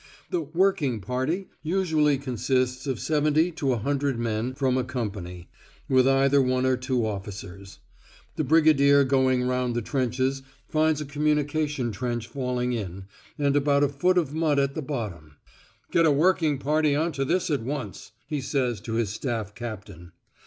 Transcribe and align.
The 0.31 0.41
"working 0.41 0.99
party" 0.99 1.47
usually 1.61 2.17
consists 2.17 2.87
of 2.87 2.99
seventy 2.99 3.51
to 3.51 3.71
a 3.71 3.77
hundred 3.77 4.17
men 4.17 4.55
from 4.55 4.75
a 4.75 4.83
company, 4.83 5.47
with 5.87 6.07
either 6.07 6.41
one 6.41 6.65
or 6.65 6.75
two 6.75 7.05
officers. 7.05 7.77
The 8.35 8.43
Brigadier 8.43 9.03
going 9.03 9.43
round 9.43 9.75
the 9.75 9.83
trenches 9.83 10.41
finds 10.67 11.01
a 11.01 11.05
communication 11.05 11.91
trench 11.91 12.25
falling 12.25 12.73
in, 12.73 13.05
and 13.37 13.55
about 13.55 13.83
a 13.83 13.89
foot 13.89 14.17
of 14.17 14.33
mud 14.33 14.57
at 14.57 14.73
the 14.73 14.81
bottom. 14.81 15.35
"Get 15.91 16.07
a 16.07 16.11
working 16.11 16.57
party 16.57 16.95
on 16.95 17.11
to 17.11 17.23
this 17.23 17.51
at 17.51 17.61
once," 17.61 18.11
he 18.25 18.41
says 18.41 18.81
to 18.81 18.93
his 18.93 19.09
Staff 19.11 19.53
Captain. 19.53 20.13